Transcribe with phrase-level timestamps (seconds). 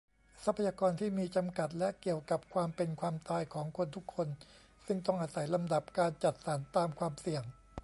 [0.43, 4.27] ทรัพยากรที่มีจำกัด และเกี่ยวกับความเป็นความตายของคนทุกคน
[4.85, 7.43] ซึ่งต้องอาศัยลำดับการจัดสรรตามความเสี่ยง